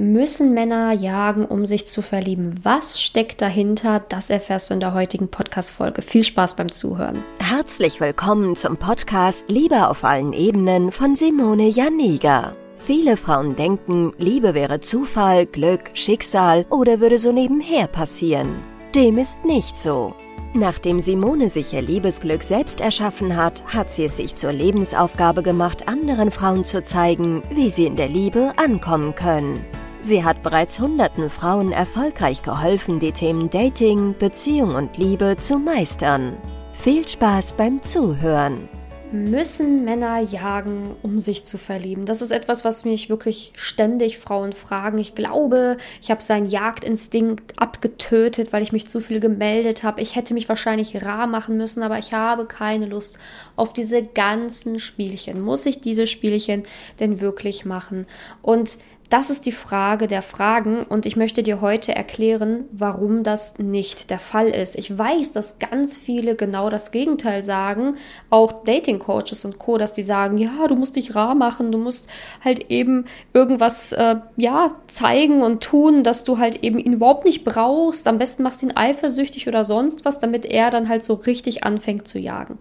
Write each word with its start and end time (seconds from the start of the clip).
Müssen 0.00 0.54
Männer 0.54 0.92
jagen, 0.92 1.44
um 1.44 1.66
sich 1.66 1.88
zu 1.88 2.02
verlieben? 2.02 2.54
Was 2.62 3.02
steckt 3.02 3.42
dahinter? 3.42 3.98
Das 4.08 4.30
erfährst 4.30 4.70
du 4.70 4.74
in 4.74 4.78
der 4.78 4.94
heutigen 4.94 5.26
Podcast-Folge. 5.26 6.02
Viel 6.02 6.22
Spaß 6.22 6.54
beim 6.54 6.70
Zuhören. 6.70 7.24
Herzlich 7.40 8.00
willkommen 8.00 8.54
zum 8.54 8.76
Podcast 8.76 9.50
Liebe 9.50 9.88
auf 9.88 10.04
allen 10.04 10.32
Ebenen 10.32 10.92
von 10.92 11.16
Simone 11.16 11.66
Janiga. 11.66 12.54
Viele 12.76 13.16
Frauen 13.16 13.56
denken, 13.56 14.12
Liebe 14.18 14.54
wäre 14.54 14.78
Zufall, 14.78 15.46
Glück, 15.46 15.90
Schicksal 15.94 16.64
oder 16.70 17.00
würde 17.00 17.18
so 17.18 17.32
nebenher 17.32 17.88
passieren. 17.88 18.62
Dem 18.94 19.18
ist 19.18 19.44
nicht 19.44 19.76
so. 19.76 20.14
Nachdem 20.54 21.00
Simone 21.00 21.48
sich 21.48 21.72
ihr 21.72 21.82
Liebesglück 21.82 22.44
selbst 22.44 22.80
erschaffen 22.80 23.34
hat, 23.34 23.64
hat 23.66 23.90
sie 23.90 24.04
es 24.04 24.14
sich 24.14 24.36
zur 24.36 24.52
Lebensaufgabe 24.52 25.42
gemacht, 25.42 25.88
anderen 25.88 26.30
Frauen 26.30 26.62
zu 26.62 26.84
zeigen, 26.84 27.42
wie 27.50 27.70
sie 27.70 27.86
in 27.86 27.96
der 27.96 28.08
Liebe 28.08 28.52
ankommen 28.58 29.16
können. 29.16 29.60
Sie 30.00 30.22
hat 30.22 30.42
bereits 30.42 30.78
hunderten 30.78 31.28
Frauen 31.28 31.72
erfolgreich 31.72 32.42
geholfen, 32.42 33.00
die 33.00 33.12
Themen 33.12 33.50
Dating, 33.50 34.14
Beziehung 34.16 34.76
und 34.76 34.96
Liebe 34.96 35.36
zu 35.38 35.58
meistern. 35.58 36.36
Viel 36.72 37.06
Spaß 37.06 37.54
beim 37.54 37.82
Zuhören. 37.82 38.68
Müssen 39.10 39.84
Männer 39.84 40.20
jagen, 40.20 40.94
um 41.02 41.18
sich 41.18 41.44
zu 41.44 41.56
verlieben? 41.56 42.04
Das 42.04 42.20
ist 42.20 42.30
etwas, 42.30 42.64
was 42.64 42.84
mich 42.84 43.08
wirklich 43.08 43.52
ständig 43.56 44.18
Frauen 44.18 44.52
fragen. 44.52 44.98
Ich 44.98 45.14
glaube, 45.14 45.78
ich 46.02 46.10
habe 46.10 46.22
seinen 46.22 46.44
Jagdinstinkt 46.44 47.58
abgetötet, 47.58 48.52
weil 48.52 48.62
ich 48.62 48.70
mich 48.70 48.86
zu 48.86 49.00
viel 49.00 49.18
gemeldet 49.18 49.82
habe. 49.82 50.02
Ich 50.02 50.14
hätte 50.14 50.34
mich 50.34 50.48
wahrscheinlich 50.48 51.04
rar 51.04 51.26
machen 51.26 51.56
müssen, 51.56 51.82
aber 51.82 51.98
ich 51.98 52.12
habe 52.12 52.44
keine 52.44 52.84
Lust 52.84 53.18
auf 53.56 53.72
diese 53.72 54.04
ganzen 54.04 54.78
Spielchen. 54.78 55.40
Muss 55.40 55.64
ich 55.64 55.80
diese 55.80 56.06
Spielchen 56.06 56.64
denn 57.00 57.22
wirklich 57.22 57.64
machen? 57.64 58.06
Und 58.42 58.78
das 59.10 59.30
ist 59.30 59.46
die 59.46 59.52
Frage 59.52 60.06
der 60.06 60.20
Fragen 60.20 60.82
und 60.82 61.06
ich 61.06 61.16
möchte 61.16 61.42
dir 61.42 61.62
heute 61.62 61.94
erklären, 61.94 62.64
warum 62.72 63.22
das 63.22 63.58
nicht 63.58 64.10
der 64.10 64.18
Fall 64.18 64.48
ist. 64.48 64.76
Ich 64.76 64.96
weiß, 64.96 65.32
dass 65.32 65.58
ganz 65.58 65.96
viele 65.96 66.34
genau 66.34 66.68
das 66.68 66.90
Gegenteil 66.90 67.42
sagen, 67.42 67.96
auch 68.28 68.64
Dating 68.64 68.98
Coaches 68.98 69.46
und 69.46 69.58
Co, 69.58 69.78
dass 69.78 69.94
die 69.94 70.02
sagen, 70.02 70.36
ja, 70.36 70.66
du 70.68 70.76
musst 70.76 70.96
dich 70.96 71.14
rar 71.14 71.34
machen, 71.34 71.72
du 71.72 71.78
musst 71.78 72.06
halt 72.44 72.70
eben 72.70 73.06
irgendwas 73.32 73.92
äh, 73.92 74.16
ja, 74.36 74.74
zeigen 74.88 75.42
und 75.42 75.62
tun, 75.62 76.04
dass 76.04 76.24
du 76.24 76.38
halt 76.38 76.62
eben 76.62 76.78
ihn 76.78 76.92
überhaupt 76.92 77.24
nicht 77.24 77.44
brauchst. 77.44 78.08
Am 78.08 78.18
besten 78.18 78.42
machst 78.42 78.62
ihn 78.62 78.76
eifersüchtig 78.76 79.48
oder 79.48 79.64
sonst 79.64 80.04
was, 80.04 80.18
damit 80.18 80.44
er 80.44 80.70
dann 80.70 80.88
halt 80.88 81.02
so 81.02 81.14
richtig 81.14 81.64
anfängt 81.64 82.06
zu 82.06 82.18
jagen. 82.18 82.58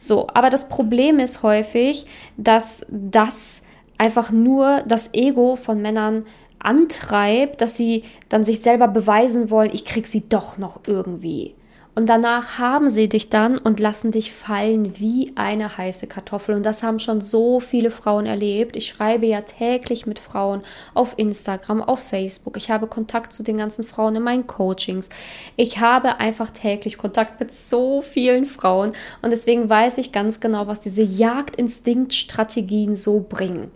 So, 0.00 0.26
aber 0.34 0.50
das 0.50 0.68
Problem 0.68 1.18
ist 1.18 1.42
häufig, 1.42 2.06
dass 2.36 2.84
das 2.88 3.62
einfach 3.98 4.30
nur 4.30 4.82
das 4.86 5.12
Ego 5.12 5.56
von 5.56 5.82
Männern 5.82 6.24
antreibt, 6.58 7.60
dass 7.60 7.76
sie 7.76 8.04
dann 8.28 8.44
sich 8.44 8.60
selber 8.60 8.88
beweisen 8.88 9.50
wollen, 9.50 9.70
ich 9.72 9.84
krieg 9.84 10.06
sie 10.06 10.28
doch 10.28 10.58
noch 10.58 10.80
irgendwie. 10.86 11.54
Und 11.98 12.08
danach 12.08 12.60
haben 12.60 12.88
sie 12.88 13.08
dich 13.08 13.28
dann 13.28 13.58
und 13.58 13.80
lassen 13.80 14.12
dich 14.12 14.30
fallen 14.30 15.00
wie 15.00 15.32
eine 15.34 15.78
heiße 15.78 16.06
Kartoffel. 16.06 16.54
Und 16.54 16.64
das 16.64 16.84
haben 16.84 17.00
schon 17.00 17.20
so 17.20 17.58
viele 17.58 17.90
Frauen 17.90 18.24
erlebt. 18.24 18.76
Ich 18.76 18.86
schreibe 18.86 19.26
ja 19.26 19.40
täglich 19.40 20.06
mit 20.06 20.20
Frauen 20.20 20.62
auf 20.94 21.14
Instagram, 21.16 21.82
auf 21.82 21.98
Facebook. 21.98 22.56
Ich 22.56 22.70
habe 22.70 22.86
Kontakt 22.86 23.32
zu 23.32 23.42
den 23.42 23.56
ganzen 23.56 23.82
Frauen 23.82 24.14
in 24.14 24.22
meinen 24.22 24.46
Coachings. 24.46 25.08
Ich 25.56 25.80
habe 25.80 26.20
einfach 26.20 26.50
täglich 26.50 26.98
Kontakt 26.98 27.40
mit 27.40 27.52
so 27.52 28.00
vielen 28.00 28.44
Frauen. 28.44 28.92
Und 29.20 29.32
deswegen 29.32 29.68
weiß 29.68 29.98
ich 29.98 30.12
ganz 30.12 30.38
genau, 30.38 30.68
was 30.68 30.78
diese 30.78 31.02
Jagdinstinktstrategien 31.02 32.94
so 32.94 33.26
bringen. 33.28 33.72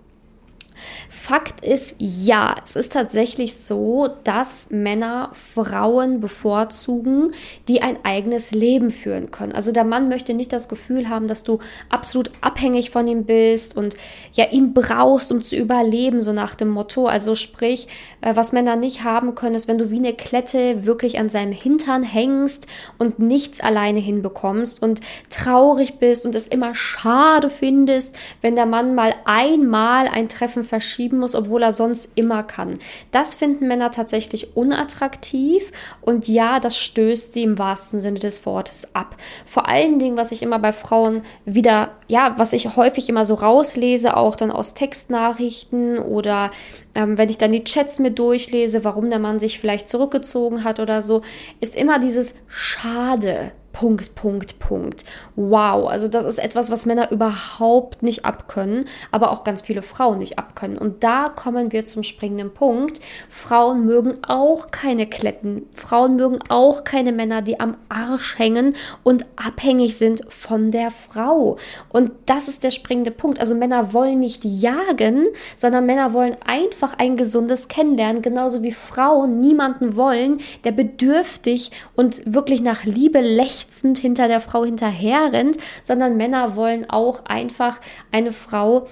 Fakt 1.09 1.65
ist, 1.65 1.97
ja, 1.99 2.55
es 2.65 2.77
ist 2.77 2.93
tatsächlich 2.93 3.55
so, 3.55 4.09
dass 4.25 4.71
Männer 4.71 5.31
Frauen 5.35 6.21
bevorzugen, 6.21 7.33
die 7.69 7.83
ein 7.83 8.05
eigenes 8.05 8.51
Leben 8.51 8.91
führen 8.91 9.31
können. 9.31 9.53
Also 9.53 9.73
der 9.73 9.85
Mann 9.85 10.09
möchte 10.09 10.35
nicht 10.35 10.53
das 10.53 10.69
Gefühl 10.69 11.09
haben, 11.09 11.29
dass 11.29 11.45
du 11.45 11.59
absolut 11.89 12.31
abhängig 12.41 12.91
von 12.91 13.07
ihm 13.07 13.25
bist 13.25 13.77
und 13.77 13.97
ja 14.33 14.47
ihn 14.51 14.75
brauchst, 14.75 15.33
um 15.33 15.43
zu 15.43 15.57
überleben, 15.57 16.21
so 16.21 16.33
nach 16.33 16.55
dem 16.55 16.69
Motto. 16.69 17.07
Also 17.07 17.35
sprich, 17.35 17.89
äh, 18.21 18.35
was 18.35 18.53
Männer 18.53 18.77
nicht 18.77 19.05
haben 19.05 19.35
können, 19.35 19.55
ist, 19.55 19.69
wenn 19.69 19.79
du 19.79 19.91
wie 19.91 19.99
eine 19.99 20.15
Klette 20.15 20.85
wirklich 20.85 21.19
an 21.19 21.29
seinem 21.29 21.53
Hintern 21.53 22.03
hängst 22.03 22.67
und 22.99 23.19
nichts 23.19 23.61
alleine 23.61 24.01
hinbekommst 24.01 24.83
und 24.83 25.01
traurig 25.31 25.99
bist 25.99 26.27
und 26.27 26.35
es 26.35 26.49
immer 26.49 26.75
schade 26.75 27.51
findest, 27.51 28.17
wenn 28.41 28.57
der 28.57 28.67
Mann 28.67 28.95
mal 28.95 29.15
einmal 29.25 30.09
ein 30.09 30.29
Treffen 30.29 30.65
verschiebt 30.73 31.03
schieben 31.03 31.19
muss, 31.19 31.35
obwohl 31.35 31.63
er 31.63 31.73
sonst 31.73 32.11
immer 32.15 32.43
kann. 32.43 32.79
Das 33.11 33.35
finden 33.35 33.67
Männer 33.67 33.91
tatsächlich 33.91 34.57
unattraktiv 34.57 35.73
und 36.01 36.29
ja, 36.29 36.61
das 36.61 36.79
stößt 36.79 37.33
sie 37.33 37.43
im 37.43 37.59
wahrsten 37.59 37.99
Sinne 37.99 38.21
des 38.21 38.47
Wortes 38.47 38.95
ab. 38.95 39.17
Vor 39.45 39.69
allen 39.69 39.99
Dingen, 39.99 40.17
was 40.17 40.31
ich 40.31 40.43
immer 40.43 40.59
bei 40.59 40.73
Frauen 40.73 41.23
wieder, 41.45 41.91
ja, 42.07 42.35
was 42.39 42.53
ich 42.53 42.77
häufig 42.77 43.09
immer 43.09 43.25
so 43.25 43.35
rauslese, 43.35 44.17
auch 44.17 44.37
dann 44.37 44.53
aus 44.53 44.75
Textnachrichten 44.75 45.99
oder 45.99 46.51
ähm, 46.95 47.19
wenn 47.19 47.29
ich 47.29 47.39
dann 47.39 47.53
die 47.53 47.65
Chats 47.65 47.99
mir 47.99 48.13
durchlese, 48.13 48.85
warum 48.85 49.11
der 49.11 49.19
Mann 49.19 49.41
sich 49.41 49.59
vielleicht 49.59 49.89
zurückgezogen 49.89 50.63
hat 50.63 50.79
oder 50.79 51.03
so, 51.03 51.23
ist 51.61 51.75
immer 51.75 51.99
dieses 51.99 52.35
Schade. 52.47 53.53
Punkt, 53.73 54.15
Punkt, 54.15 54.59
Punkt. 54.59 55.05
Wow, 55.35 55.89
also 55.89 56.07
das 56.07 56.25
ist 56.25 56.39
etwas, 56.39 56.71
was 56.71 56.87
Männer 56.87 57.11
überhaupt 57.11 58.03
nicht 58.03 58.25
abkönnen, 58.25 58.87
aber 59.11 59.33
auch 59.33 59.45
ganz 59.45 59.63
viele 59.63 59.83
Frauen 59.83 60.19
nicht 60.19 60.39
abkönnen. 60.39 60.79
Und 60.79 61.03
da 61.03 61.31
kommen 61.31 61.73
wir 61.73 61.85
zum 61.85 62.03
springenden 62.03 62.53
Punkt. 62.53 63.01
Frauen 63.31 63.87
mögen 63.87 64.19
auch 64.23 64.71
keine 64.71 65.07
Kletten. 65.07 65.67
Frauen 65.75 66.17
mögen 66.17 66.39
auch 66.49 66.85
keine 66.85 67.13
Männer, 67.13 67.41
die 67.41 67.61
am 67.61 67.77
Arsch 67.89 68.39
hängen 68.39 68.77
und 69.03 69.25
abhängig 69.37 69.97
sind 69.97 70.23
von 70.29 70.71
der 70.71 70.91
Frau. 70.91 71.57
Und 71.89 72.13
das 72.27 72.49
ist 72.49 72.65
der 72.65 72.71
springende 72.71 73.11
Punkt. 73.11 73.41
Also 73.41 73.55
Männer 73.55 73.95
wollen 73.95 74.19
nicht 74.19 74.45
jagen, 74.45 75.27
sondern 75.57 75.87
Männer 75.87 76.13
wollen 76.13 76.37
einfach 76.45 76.99
ein 76.99 77.17
gesundes 77.17 77.69
Kennenlernen, 77.69 78.23
genauso 78.23 78.63
wie 78.63 78.73
Frauen 78.73 79.41
niemanden 79.41 79.97
wollen, 79.97 80.39
der 80.65 80.73
bedürftig 80.73 81.71
und 81.97 82.23
wirklich 82.33 82.61
nach 82.61 82.85
Liebe 82.85 83.21
lächelt 83.21 83.62
lechzend 83.63 83.99
hinter 83.99 84.29
der 84.29 84.41
Frau 84.41 84.65
hinterher 84.65 85.33
rennt, 85.33 85.57
sondern 85.83 86.17
Männer 86.17 86.57
wollen 86.57 86.89
auch 86.91 87.25
einfach 87.27 87.81
eine 88.11 88.33
Frau, 88.33 88.87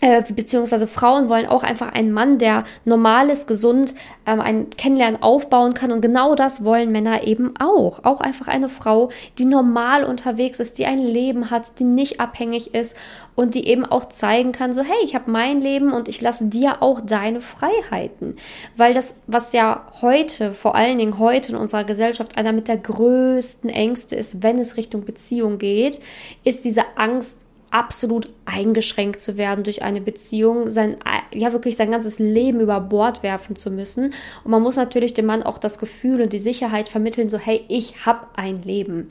äh, 0.00 0.22
beziehungsweise 0.22 0.86
Frauen 0.86 1.28
wollen 1.28 1.46
auch 1.46 1.62
einfach 1.62 1.92
einen 1.92 2.12
Mann, 2.12 2.38
der 2.38 2.64
normales, 2.84 3.46
gesund 3.46 3.94
ähm, 4.26 4.40
ein 4.40 4.70
Kennenlernen 4.70 5.22
aufbauen 5.22 5.74
kann. 5.74 5.90
Und 5.90 6.00
genau 6.00 6.34
das 6.34 6.64
wollen 6.64 6.92
Männer 6.92 7.26
eben 7.26 7.54
auch. 7.58 8.04
Auch 8.04 8.20
einfach 8.20 8.48
eine 8.48 8.68
Frau, 8.68 9.10
die 9.38 9.44
normal 9.44 10.04
unterwegs 10.04 10.60
ist, 10.60 10.78
die 10.78 10.86
ein 10.86 10.98
Leben 10.98 11.50
hat, 11.50 11.80
die 11.80 11.84
nicht 11.84 12.20
abhängig 12.20 12.74
ist 12.74 12.96
und 13.34 13.54
die 13.54 13.66
eben 13.66 13.84
auch 13.84 14.06
zeigen 14.06 14.52
kann, 14.52 14.72
so 14.72 14.82
hey, 14.82 14.96
ich 15.04 15.14
habe 15.14 15.30
mein 15.30 15.60
Leben 15.60 15.92
und 15.92 16.08
ich 16.08 16.20
lasse 16.20 16.46
dir 16.46 16.82
auch 16.82 17.00
deine 17.00 17.40
Freiheiten. 17.40 18.36
Weil 18.76 18.94
das, 18.94 19.16
was 19.26 19.52
ja 19.52 19.86
heute, 20.00 20.52
vor 20.52 20.74
allen 20.74 20.98
Dingen 20.98 21.18
heute 21.18 21.52
in 21.52 21.58
unserer 21.58 21.84
Gesellschaft 21.84 22.36
einer 22.36 22.52
mit 22.52 22.68
der 22.68 22.78
größten 22.78 23.70
Ängste 23.70 24.16
ist, 24.16 24.42
wenn 24.42 24.58
es 24.58 24.76
Richtung 24.76 25.04
Beziehung 25.04 25.58
geht, 25.58 26.00
ist 26.44 26.64
diese 26.64 26.82
Angst 26.96 27.47
absolut 27.70 28.28
eingeschränkt 28.44 29.20
zu 29.20 29.36
werden 29.36 29.64
durch 29.64 29.82
eine 29.82 30.00
Beziehung, 30.00 30.68
sein, 30.68 30.96
ja 31.34 31.52
wirklich 31.52 31.76
sein 31.76 31.90
ganzes 31.90 32.18
Leben 32.18 32.60
über 32.60 32.80
Bord 32.80 33.22
werfen 33.22 33.56
zu 33.56 33.70
müssen. 33.70 34.14
Und 34.44 34.50
man 34.50 34.62
muss 34.62 34.76
natürlich 34.76 35.14
dem 35.14 35.26
Mann 35.26 35.42
auch 35.42 35.58
das 35.58 35.78
Gefühl 35.78 36.22
und 36.22 36.32
die 36.32 36.38
Sicherheit 36.38 36.88
vermitteln, 36.88 37.28
so 37.28 37.38
hey, 37.38 37.64
ich 37.68 38.06
habe 38.06 38.26
ein 38.36 38.62
Leben. 38.62 39.08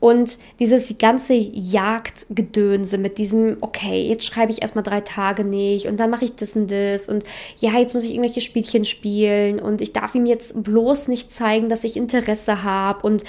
Und 0.00 0.38
dieses 0.60 0.96
ganze 0.98 1.34
Jagdgedönse 1.34 2.98
mit 2.98 3.18
diesem, 3.18 3.56
okay, 3.60 4.06
jetzt 4.06 4.24
schreibe 4.24 4.52
ich 4.52 4.62
erstmal 4.62 4.84
drei 4.84 5.00
Tage 5.00 5.42
nicht 5.42 5.86
und 5.86 5.98
dann 5.98 6.10
mache 6.10 6.24
ich 6.24 6.36
das 6.36 6.54
und 6.54 6.70
das 6.70 7.08
und 7.08 7.24
ja, 7.56 7.72
jetzt 7.76 7.94
muss 7.94 8.04
ich 8.04 8.10
irgendwelche 8.10 8.40
Spielchen 8.40 8.84
spielen 8.84 9.58
und 9.58 9.80
ich 9.80 9.92
darf 9.92 10.14
ihm 10.14 10.24
jetzt 10.24 10.62
bloß 10.62 11.08
nicht 11.08 11.32
zeigen, 11.32 11.68
dass 11.68 11.82
ich 11.82 11.96
Interesse 11.96 12.62
habe 12.62 13.04
und 13.04 13.24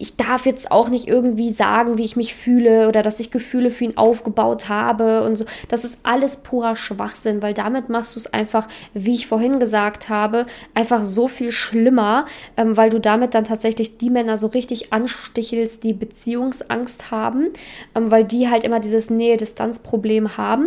ich 0.00 0.16
darf 0.16 0.46
jetzt 0.46 0.72
auch 0.72 0.88
nicht 0.88 1.06
irgendwie 1.08 1.50
sagen, 1.50 1.98
wie 1.98 2.06
ich 2.06 2.16
mich 2.16 2.34
fühle 2.34 2.88
oder 2.88 3.02
dass 3.02 3.20
ich 3.20 3.30
Gefühle 3.30 3.70
für 3.70 3.84
ihn 3.84 3.98
aufgebaut 3.98 4.70
habe 4.70 5.24
und 5.24 5.36
so. 5.36 5.44
Das 5.68 5.84
ist 5.84 5.98
alles 6.04 6.38
purer 6.38 6.74
Schwachsinn, 6.74 7.42
weil 7.42 7.52
damit 7.52 7.90
machst 7.90 8.16
du 8.16 8.20
es 8.20 8.32
einfach, 8.32 8.66
wie 8.94 9.12
ich 9.12 9.26
vorhin 9.26 9.58
gesagt 9.58 10.08
habe, 10.08 10.46
einfach 10.72 11.04
so 11.04 11.28
viel 11.28 11.52
schlimmer, 11.52 12.24
ähm, 12.56 12.78
weil 12.78 12.88
du 12.88 12.98
damit 12.98 13.34
dann 13.34 13.44
tatsächlich 13.44 13.98
die 13.98 14.08
Männer 14.08 14.38
so 14.38 14.46
richtig 14.46 14.90
anstichelst, 14.90 15.84
die 15.84 15.92
Beziehungsangst 15.92 17.10
haben, 17.10 17.48
ähm, 17.94 18.10
weil 18.10 18.24
die 18.24 18.48
halt 18.48 18.64
immer 18.64 18.80
dieses 18.80 19.10
Nähe-Distanz-Problem 19.10 20.38
haben 20.38 20.66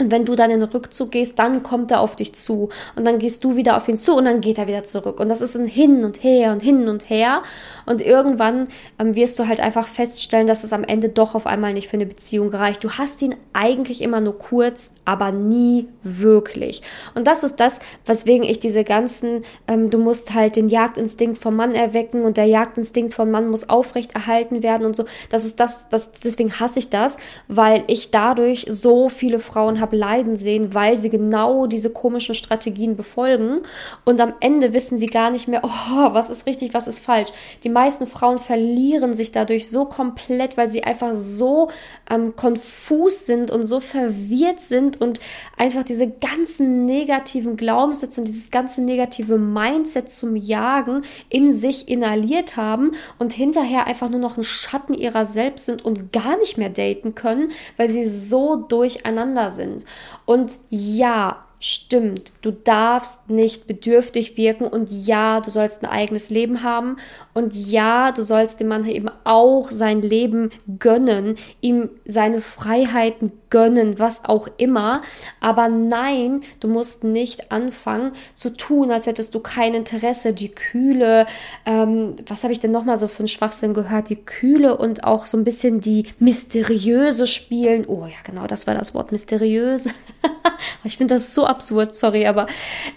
Und 0.00 0.10
wenn 0.10 0.24
du 0.24 0.34
dann 0.34 0.50
in 0.50 0.60
den 0.60 0.68
Rückzug 0.68 1.10
gehst, 1.10 1.38
dann 1.38 1.62
kommt 1.62 1.90
er 1.90 2.00
auf 2.00 2.16
dich 2.16 2.32
zu. 2.34 2.70
Und 2.96 3.06
dann 3.06 3.18
gehst 3.18 3.44
du 3.44 3.56
wieder 3.56 3.76
auf 3.76 3.86
ihn 3.86 3.96
zu 3.96 4.16
und 4.16 4.24
dann 4.24 4.40
geht 4.40 4.58
er 4.58 4.66
wieder 4.66 4.82
zurück. 4.82 5.20
Und 5.20 5.28
das 5.28 5.42
ist 5.42 5.56
ein 5.56 5.66
Hin 5.66 6.04
und 6.04 6.22
Her 6.22 6.52
und 6.52 6.60
Hin 6.60 6.88
und 6.88 7.10
Her. 7.10 7.42
Und 7.86 8.00
irgendwann 8.00 8.68
ähm, 8.98 9.14
wirst 9.14 9.38
du 9.38 9.46
halt 9.46 9.60
einfach 9.60 9.86
feststellen, 9.86 10.46
dass 10.46 10.64
es 10.64 10.72
am 10.72 10.84
Ende 10.84 11.10
doch 11.10 11.34
auf 11.34 11.46
einmal 11.46 11.74
nicht 11.74 11.88
für 11.88 11.96
eine 11.96 12.06
Beziehung 12.06 12.48
reicht. 12.50 12.82
Du 12.82 12.90
hast 12.92 13.20
ihn 13.20 13.34
eigentlich 13.52 14.00
immer 14.00 14.20
nur 14.20 14.38
kurz, 14.38 14.92
aber 15.04 15.32
nie 15.32 15.88
wirklich. 16.02 16.82
Und 17.14 17.26
das 17.26 17.44
ist 17.44 17.56
das, 17.56 17.80
weswegen 18.06 18.44
ich 18.44 18.58
diese 18.58 18.84
ganzen, 18.84 19.44
ähm, 19.68 19.90
du 19.90 19.98
musst 19.98 20.34
halt 20.34 20.56
den 20.56 20.68
Jagdinstinkt 20.68 21.42
vom 21.42 21.56
Mann 21.56 21.74
erwecken 21.74 22.24
und 22.24 22.36
der 22.36 22.46
Jagdinstinkt 22.46 23.12
vom 23.12 23.30
Mann 23.30 23.50
muss 23.50 23.68
aufrechterhalten 23.68 24.62
werden 24.62 24.86
und 24.86 24.96
so. 24.96 25.04
Das 25.28 25.44
ist 25.44 25.60
das, 25.60 25.88
das 25.90 26.12
deswegen 26.12 26.58
hasse 26.58 26.78
ich 26.78 26.88
das, 26.88 27.18
weil 27.48 27.84
ich 27.86 28.10
dadurch 28.10 28.66
so 28.68 29.08
viele 29.08 29.40
Frauen 29.40 29.80
habe 29.80 29.89
habe 29.90 29.96
leiden 29.96 30.36
sehen, 30.36 30.72
weil 30.72 30.98
sie 30.98 31.10
genau 31.10 31.66
diese 31.66 31.90
komischen 31.90 32.34
Strategien 32.34 32.96
befolgen 32.96 33.62
und 34.04 34.20
am 34.20 34.34
Ende 34.40 34.72
wissen 34.72 34.98
sie 34.98 35.06
gar 35.06 35.30
nicht 35.30 35.48
mehr, 35.48 35.62
oh, 35.64 36.14
was 36.14 36.30
ist 36.30 36.46
richtig, 36.46 36.74
was 36.74 36.86
ist 36.86 37.00
falsch. 37.00 37.30
Die 37.64 37.68
meisten 37.68 38.06
Frauen 38.06 38.38
verlieren 38.38 39.14
sich 39.14 39.32
dadurch 39.32 39.68
so 39.68 39.84
komplett, 39.84 40.56
weil 40.56 40.68
sie 40.68 40.84
einfach 40.84 41.10
so 41.14 41.70
ähm, 42.08 42.36
konfus 42.36 43.26
sind 43.26 43.50
und 43.50 43.64
so 43.64 43.80
verwirrt 43.80 44.60
sind 44.60 45.00
und 45.00 45.18
einfach 45.56 45.82
diese 45.82 46.08
ganzen 46.08 46.84
negativen 46.84 47.56
Glaubenssätze 47.56 48.20
und 48.20 48.28
dieses 48.28 48.50
ganze 48.50 48.82
negative 48.82 49.38
Mindset 49.38 50.12
zum 50.12 50.36
Jagen 50.36 51.02
in 51.28 51.52
sich 51.52 51.88
inhaliert 51.88 52.56
haben 52.56 52.92
und 53.18 53.32
hinterher 53.32 53.86
einfach 53.88 54.08
nur 54.08 54.20
noch 54.20 54.36
ein 54.36 54.44
Schatten 54.44 54.94
ihrer 54.94 55.26
selbst 55.26 55.66
sind 55.66 55.84
und 55.84 56.12
gar 56.12 56.38
nicht 56.38 56.58
mehr 56.58 56.70
daten 56.70 57.16
können, 57.16 57.50
weil 57.76 57.88
sie 57.88 58.06
so 58.06 58.54
durcheinander 58.56 59.50
sind. 59.50 59.79
Und 60.24 60.58
ja, 60.70 61.44
stimmt, 61.60 62.32
du 62.40 62.50
darfst 62.50 63.28
nicht 63.28 63.66
bedürftig 63.66 64.38
wirken 64.38 64.66
und 64.66 64.90
ja, 64.90 65.40
du 65.42 65.50
sollst 65.50 65.82
ein 65.82 65.90
eigenes 65.90 66.30
Leben 66.30 66.62
haben 66.62 66.96
und 67.34 67.54
ja, 67.54 68.12
du 68.12 68.22
sollst 68.22 68.60
dem 68.60 68.68
Mann 68.68 68.86
eben 68.86 69.10
auch 69.24 69.70
sein 69.70 70.00
Leben 70.00 70.50
gönnen, 70.78 71.36
ihm 71.60 71.90
seine 72.06 72.40
Freiheiten 72.40 73.32
gönnen, 73.50 73.98
was 73.98 74.24
auch 74.24 74.48
immer. 74.56 75.02
Aber 75.40 75.68
nein, 75.68 76.42
du 76.60 76.68
musst 76.68 77.04
nicht 77.04 77.52
anfangen 77.52 78.12
zu 78.34 78.56
tun, 78.56 78.90
als 78.90 79.06
hättest 79.06 79.34
du 79.34 79.40
kein 79.40 79.74
Interesse. 79.74 80.32
Die 80.32 80.48
Kühle, 80.48 81.26
ähm, 81.66 82.16
was 82.26 82.42
habe 82.42 82.52
ich 82.52 82.60
denn 82.60 82.70
nochmal 82.70 82.96
so 82.96 83.06
für 83.08 83.20
einen 83.20 83.28
Schwachsinn 83.28 83.74
gehört? 83.74 84.08
Die 84.08 84.16
Kühle 84.16 84.78
und 84.78 85.04
auch 85.04 85.26
so 85.26 85.36
ein 85.36 85.44
bisschen 85.44 85.80
die 85.80 86.06
mysteriöse 86.18 87.26
Spielen. 87.26 87.86
Oh 87.86 88.06
ja, 88.06 88.16
genau, 88.24 88.46
das 88.46 88.66
war 88.66 88.74
das 88.74 88.94
Wort 88.94 89.12
mysteriöse. 89.12 89.90
ich 90.84 90.96
finde 90.96 91.14
das 91.14 91.34
so 91.34 91.49
absurd, 91.50 91.94
sorry, 91.94 92.26
aber 92.26 92.46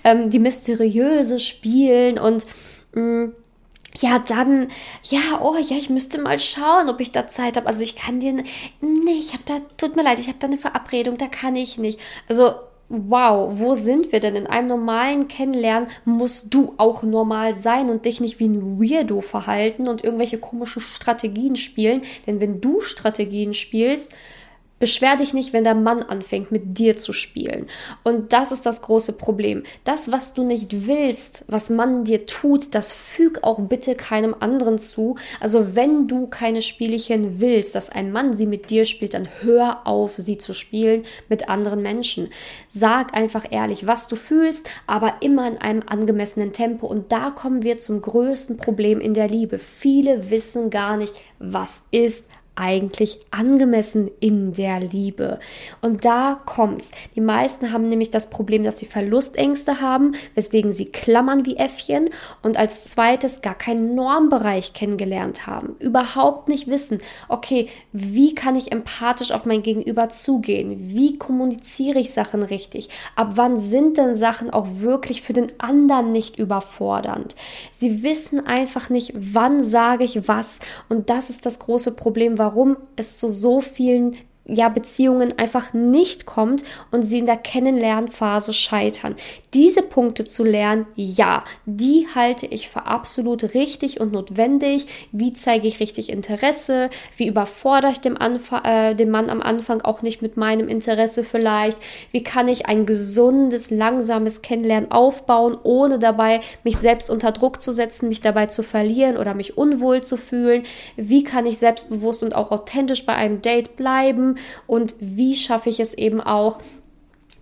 ähm, 0.04 0.30
die 0.30 0.40
mysteriöse 0.40 1.40
Spielen 1.40 2.18
und 2.18 2.46
mh, 2.94 3.02
mm, 3.02 3.34
ja, 3.98 4.20
dann, 4.20 4.70
ja, 5.04 5.40
oh 5.42 5.56
ja, 5.56 5.78
ich 5.78 5.90
müsste 5.90 6.20
mal 6.20 6.40
schauen, 6.40 6.90
ob 6.90 7.00
ich 7.00 7.12
da 7.12 7.28
Zeit 7.28 7.58
habe. 7.58 7.68
Also 7.68 7.84
ich 7.84 7.96
kann 7.96 8.20
dir, 8.20 8.34
nee, 8.34 9.20
ich 9.20 9.34
habe 9.34 9.44
da, 9.46 9.60
tut 9.78 9.96
mir 9.96 10.04
leid, 10.04 10.20
ich 10.20 10.28
habe 10.28 10.40
da 10.40 10.48
eine 10.48 10.58
Verabredung, 10.58 11.18
da 11.18 11.28
kann 11.28 11.56
ich 11.56 11.78
nicht. 11.78 12.00
Also 12.28 12.54
wow, 12.90 13.48
wo 13.60 13.76
sind 13.76 14.12
wir 14.12 14.20
denn? 14.20 14.36
In 14.36 14.48
einem 14.48 14.68
normalen 14.68 15.28
Kennenlernen 15.28 15.90
musst 16.06 16.54
du 16.54 16.74
auch 16.78 17.04
normal 17.04 17.56
sein 17.56 17.90
und 17.90 18.06
dich 18.06 18.20
nicht 18.20 18.40
wie 18.40 18.48
ein 18.48 18.80
Weirdo 18.80 19.22
verhalten 19.22 19.88
und 19.88 20.04
irgendwelche 20.04 20.38
komischen 20.38 20.82
Strategien 20.82 21.56
spielen. 21.56 22.02
Denn 22.28 22.42
wenn 22.42 22.62
du 22.62 22.82
Strategien 22.82 23.54
spielst, 23.54 24.14
Beschwer 24.84 25.16
dich 25.16 25.34
nicht, 25.34 25.54
wenn 25.54 25.64
der 25.64 25.76
Mann 25.76 26.04
anfängt, 26.04 26.52
mit 26.52 26.78
dir 26.78 26.98
zu 26.98 27.14
spielen. 27.14 27.68
Und 28.04 28.34
das 28.34 28.52
ist 28.52 28.66
das 28.66 28.82
große 28.82 29.14
Problem. 29.14 29.64
Das, 29.86 30.12
was 30.12 30.34
du 30.34 30.44
nicht 30.44 30.88
willst, 30.88 31.46
was 31.48 31.70
Mann 31.70 32.04
dir 32.04 32.26
tut, 32.26 32.76
das 32.76 32.92
füg 32.92 33.46
auch 33.46 33.62
bitte 33.62 33.96
keinem 33.96 34.36
anderen 34.38 34.78
zu. 34.78 35.16
Also 35.40 35.74
wenn 35.78 36.10
du 36.10 36.28
keine 36.28 36.62
Spielchen 36.62 37.40
willst, 37.40 37.76
dass 37.76 37.90
ein 37.90 38.12
Mann 38.12 38.34
sie 38.34 38.46
mit 38.46 38.72
dir 38.72 38.84
spielt, 38.84 39.14
dann 39.14 39.30
hör 39.40 39.88
auf, 39.88 40.16
sie 40.18 40.38
zu 40.38 40.54
spielen 40.54 41.06
mit 41.30 41.48
anderen 41.48 41.82
Menschen. 41.82 42.28
Sag 42.68 43.14
einfach 43.14 43.50
ehrlich, 43.50 43.88
was 43.88 44.10
du 44.10 44.18
fühlst, 44.18 44.70
aber 44.86 45.14
immer 45.22 45.48
in 45.48 45.60
einem 45.60 45.84
angemessenen 45.86 46.52
Tempo. 46.52 46.88
Und 46.88 47.14
da 47.14 47.30
kommen 47.30 47.64
wir 47.64 47.78
zum 47.78 48.02
größten 48.02 48.58
Problem 48.58 49.00
in 49.00 49.14
der 49.14 49.30
Liebe. 49.30 49.60
Viele 49.60 50.30
wissen 50.30 50.70
gar 50.70 50.98
nicht, 50.98 51.14
was 51.40 51.86
ist 51.92 52.26
eigentlich 52.56 53.20
angemessen 53.32 54.12
in 54.20 54.54
der 54.54 54.80
Liebe? 54.80 55.40
Und 55.82 56.06
da 56.06 56.40
kommt's. 56.46 56.92
Die 57.16 57.22
meisten 57.22 57.72
haben 57.72 57.90
nämlich 57.90 58.12
das 58.12 58.30
Problem, 58.30 58.64
dass 58.64 58.80
sie 58.80 58.86
Verlustängste 58.86 59.82
haben, 59.82 60.16
weswegen 60.36 60.72
sie 60.72 60.86
klammern 60.86 61.46
wie 61.46 61.58
Äffchen 61.58 62.10
und 62.42 62.58
als 62.58 62.86
zweites 62.86 63.42
gar 63.42 63.56
keinen 63.56 63.96
Normbereich 63.96 64.74
kennengelernt 64.74 65.48
haben. 65.48 65.76
Überhaupt 65.80 66.48
nicht 66.48 66.68
wissen, 66.68 67.00
okay, 67.28 67.68
wie 67.92 68.36
kann 68.36 68.56
ich 68.56 68.72
empathisch 68.72 69.32
auf 69.32 69.46
mein 69.46 69.64
Gegenüber 69.64 70.10
zugehen? 70.10 70.76
Wie 70.90 71.18
kommuniziere 71.18 72.00
ich 72.00 72.12
Sachen 72.12 72.44
richtig? 72.44 72.90
Ab 73.16 73.34
wann 73.36 73.58
sind 73.58 73.98
denn 73.98 74.16
Sachen 74.16 74.50
auch 74.52 74.68
wirklich 74.80 75.22
für 75.22 75.34
den 75.34 75.52
anderen 75.60 76.12
nicht 76.12 76.38
überfordernd? 76.38 77.36
Sie 77.72 78.04
wissen 78.04 78.46
einfach 78.46 78.90
nicht, 78.90 79.14
wann 79.16 79.64
sage 79.64 80.04
ich 80.04 80.28
was 80.28 80.60
und 80.90 81.10
das 81.10 81.30
ist 81.30 81.46
das 81.46 81.60
große 81.60 81.92
Problem, 81.92 82.38
warum 82.44 82.76
es 82.98 83.20
zu 83.20 83.30
so 83.30 83.62
vielen 83.62 84.18
ja, 84.46 84.68
Beziehungen 84.68 85.38
einfach 85.38 85.74
nicht 85.74 86.26
kommt 86.26 86.64
und 86.92 87.04
sie 87.04 87.20
in 87.20 87.26
der 87.26 87.38
Kennenlernphase 87.38 88.52
scheitern. 88.52 89.16
Diese 89.54 89.82
Punkte 89.82 90.26
zu 90.26 90.44
lernen, 90.44 90.86
ja, 90.96 91.44
die 91.66 92.08
halte 92.14 92.46
ich 92.48 92.68
für 92.68 92.86
absolut 92.86 93.54
richtig 93.54 94.02
und 94.02 94.12
notwendig. 94.12 94.88
Wie 95.12 95.32
zeige 95.32 95.68
ich 95.68 95.80
richtig 95.80 96.10
Interesse? 96.10 96.90
Wie 97.16 97.28
überfordere 97.28 97.92
ich 97.92 98.02
den, 98.02 98.18
äh, 98.18 98.96
den 98.96 99.10
Mann 99.12 99.30
am 99.30 99.42
Anfang 99.42 99.82
auch 99.82 100.02
nicht 100.02 100.22
mit 100.22 100.36
meinem 100.36 100.68
Interesse 100.68 101.24
vielleicht? 101.24 101.78
Wie 102.12 102.24
kann 102.24 102.50
ich 102.50 102.66
ein 102.66 102.86
gesundes, 102.86 103.70
langsames 103.70 104.42
Kennenlernen 104.42 104.92
aufbauen, 104.92 105.58
ohne 105.64 106.00
dabei 106.00 106.42
mich 106.66 106.78
selbst 106.78 107.10
unter 107.10 107.32
Druck 107.32 107.62
zu 107.62 107.72
setzen, 107.72 108.10
mich 108.10 108.20
dabei 108.20 108.48
zu 108.48 108.62
verlieren 108.62 109.16
oder 109.16 109.36
mich 109.36 109.58
unwohl 109.58 110.02
zu 110.02 110.18
fühlen? 110.18 110.64
Wie 110.98 111.24
kann 111.24 111.46
ich 111.46 111.60
selbstbewusst 111.60 112.24
und 112.24 112.36
auch 112.36 112.52
authentisch 112.52 113.06
bei 113.06 113.16
einem 113.16 113.42
Date 113.42 113.78
bleiben? 113.78 114.33
Und 114.68 114.96
wie 115.00 115.36
schaffe 115.36 115.70
ich 115.70 115.80
es 115.80 115.94
eben 115.94 116.22
auch, 116.22 116.60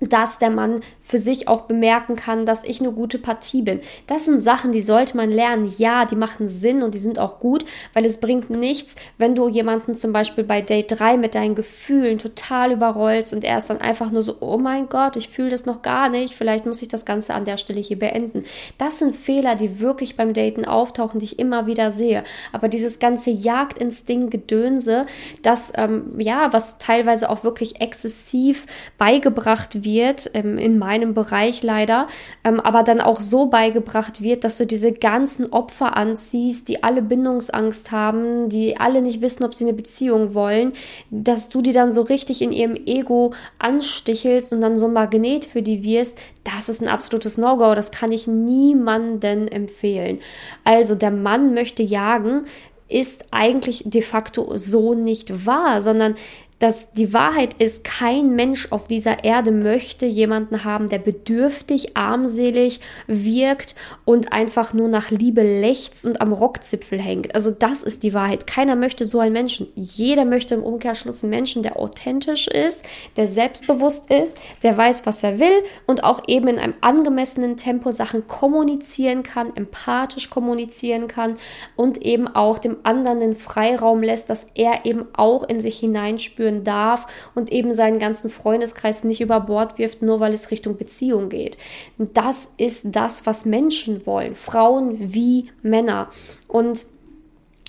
dass 0.02 0.40
der 0.40 0.50
Mann 0.50 0.82
für 1.02 1.20
sich 1.20 1.48
auch 1.48 1.62
bemerken 1.62 2.16
kann, 2.16 2.46
dass 2.46 2.64
ich 2.64 2.80
eine 2.80 2.92
gute 2.92 3.20
Partie 3.20 3.62
bin. 3.62 3.80
Das 4.08 4.26
sind 4.26 4.40
Sachen, 4.40 4.72
die 4.72 4.82
sollte 4.82 5.16
man 5.16 5.30
lernen. 5.30 5.72
Ja, 5.78 6.06
die 6.06 6.16
machen 6.16 6.48
Sinn 6.48 6.82
und 6.82 6.96
die 6.96 7.00
sind 7.00 7.20
auch 7.20 7.40
gut, 7.40 7.66
weil 7.94 8.06
es 8.06 8.20
bringt 8.20 8.50
nichts, 8.50 8.96
wenn 9.18 9.36
du 9.36 9.48
jemanden 9.48 9.94
zum 9.96 10.12
Beispiel 10.12 10.44
bei 10.44 10.62
Date 10.62 11.00
3 11.00 11.18
mit 11.18 11.36
deinen 11.36 11.54
Gefühlen 11.54 12.18
total 12.18 12.72
überrollst 12.72 13.34
und 13.34 13.44
er 13.44 13.58
ist 13.58 13.70
dann 13.70 13.80
einfach 13.80 14.12
nur 14.12 14.24
so, 14.24 14.38
oh 14.40 14.58
mein 14.58 14.90
Gott, 14.90 15.16
ich 15.16 15.30
fühle 15.30 15.50
das 15.50 15.66
noch 15.66 15.82
gar 15.82 16.10
nicht, 16.10 16.34
vielleicht 16.34 16.66
muss 16.66 16.82
ich 16.82 16.88
das 16.88 17.06
Ganze 17.06 17.34
an 17.34 17.46
der 17.46 17.58
Stelle 17.58 17.80
hier 17.80 18.00
beenden. 18.00 18.46
Das 18.78 19.00
sind 19.00 19.16
Fehler, 19.16 19.56
die 19.56 19.80
wirklich 19.80 20.16
beim 20.16 20.34
Daten 20.34 20.66
auftauchen, 20.66 21.20
die 21.20 21.26
ich 21.26 21.40
immer 21.40 21.68
wieder 21.68 21.92
sehe. 21.92 22.24
Aber 22.52 22.70
dieses 22.70 23.00
ganze 23.00 23.30
Jagdinstinkt-Gedönse, 23.30 25.06
das, 25.44 25.74
ähm, 25.76 26.14
ja, 26.18 26.52
was 26.54 26.80
teilweise 26.80 27.30
auch 27.30 27.44
wirklich 27.44 27.82
exzessiv 27.82 28.66
beigebracht 28.98 29.84
wird, 29.84 29.91
ähm, 30.00 30.58
in 30.58 30.78
meinem 30.78 31.02
einem 31.02 31.14
Bereich 31.14 31.64
leider, 31.64 32.08
ähm, 32.44 32.60
aber 32.60 32.84
dann 32.84 33.02
auch 33.02 33.20
so 33.20 33.48
beigebracht 33.48 34.22
wird, 34.22 34.44
dass 34.44 34.58
du 34.58 34.66
diese 34.66 34.92
ganzen 34.92 35.52
Opfer 35.52 35.98
anziehst, 35.98 36.68
die 36.70 36.84
alle 36.84 37.02
Bindungsangst 37.02 37.92
haben, 37.92 38.50
die 38.50 38.78
alle 38.78 39.02
nicht 39.02 39.22
wissen, 39.22 39.44
ob 39.44 39.54
sie 39.54 39.66
eine 39.66 39.74
Beziehung 39.74 40.34
wollen, 40.34 40.74
dass 41.10 41.50
du 41.50 41.62
die 41.62 41.74
dann 41.74 41.92
so 41.92 42.02
richtig 42.02 42.42
in 42.42 42.52
ihrem 42.52 42.76
Ego 42.76 43.34
anstichelst 43.60 44.54
und 44.54 44.62
dann 44.62 44.78
so 44.78 44.86
ein 44.86 44.94
Magnet 44.94 45.46
für 45.46 45.62
die 45.62 45.84
wirst, 45.84 46.18
das 46.44 46.70
ist 46.70 46.82
ein 46.82 46.88
absolutes 46.88 47.38
No-Go. 47.38 47.76
Das 47.76 47.92
kann 47.92 48.12
ich 48.12 48.26
niemanden 48.26 49.48
empfehlen. 49.48 50.20
Also 50.64 50.96
der 50.96 51.12
Mann 51.12 51.54
möchte 51.54 51.84
jagen, 51.84 52.44
ist 52.90 53.26
eigentlich 53.32 53.84
de 53.86 54.02
facto 54.02 54.58
so 54.58 54.94
nicht 54.94 55.46
wahr, 55.46 55.82
sondern 55.82 56.16
dass 56.62 56.92
die 56.92 57.12
Wahrheit 57.12 57.56
ist, 57.56 57.84
kein 57.84 58.36
Mensch 58.36 58.72
auf 58.72 58.88
dieser 58.88 59.24
Erde 59.24 59.52
möchte 59.52 60.06
jemanden 60.06 60.64
haben, 60.64 60.90
der 60.90 61.00
bedürftig, 61.00 61.98
armselig 61.98 62.82
wirkt 63.08 63.74
und 64.06 64.32
einfach 64.32 64.72
nur 64.72 64.88
nach 64.88 65.10
Liebe 65.10 65.42
lechzt 65.42 66.06
und 66.06 66.22
am 66.22 66.32
Rockzipfel 66.32 67.02
hängt. 67.02 67.34
Also 67.34 67.50
das 67.50 67.82
ist 67.82 68.04
die 68.04 68.14
Wahrheit. 68.14 68.46
Keiner 68.46 68.76
möchte 68.76 69.06
so 69.06 69.20
einen 69.20 69.34
Menschen. 69.34 69.70
Jeder 69.74 70.24
möchte 70.24 70.54
im 70.54 70.62
Umkehrschluss 70.62 71.24
einen 71.24 71.32
Menschen, 71.32 71.64
der 71.64 71.80
authentisch 71.80 72.48
ist, 72.48 72.86
der 73.18 73.28
selbstbewusst 73.28 74.12
ist, 74.12 74.38
der 74.62 74.78
weiß, 74.78 75.08
was 75.08 75.24
er 75.24 75.40
will 75.40 75.64
und 75.88 76.04
auch 76.04 76.22
eben 76.28 76.48
in 76.48 76.60
einem 76.60 76.76
angemessenen 76.82 77.58
Tempo 77.58 77.90
Sachen 77.90 78.28
kommunizieren 78.28 79.24
kann, 79.24 79.56
empathisch 79.56 80.30
kommunizieren 80.30 81.08
kann 81.08 81.40
und 81.76 82.04
eben 82.04 82.28
auch 82.28 82.60
dem 82.60 82.78
anderen 82.84 83.20
den 83.20 83.36
Freiraum 83.36 84.04
lässt, 84.04 84.30
dass 84.30 84.46
er 84.54 84.86
eben 84.86 85.08
auch 85.14 85.42
in 85.42 85.60
sich 85.60 85.80
hineinspüren 85.80 86.51
führen 86.52 86.64
darf 86.64 87.08
und 87.36 87.52
eben 87.52 87.74
seinen 87.74 88.00
ganzen 88.00 88.30
Freundeskreis 88.30 89.04
nicht 89.04 89.22
über 89.22 89.40
Bord 89.40 89.78
wirft, 89.78 90.02
nur 90.02 90.20
weil 90.20 90.34
es 90.34 90.52
Richtung 90.52 90.78
Beziehung 90.78 91.30
geht. 91.30 91.58
Das 91.98 92.52
ist 92.58 92.88
das, 92.92 93.26
was 93.26 93.46
Menschen 93.46 94.06
wollen. 94.06 94.36
Frauen 94.36 94.98
wie 95.00 95.52
Männer. 95.62 96.10
Und 96.48 96.86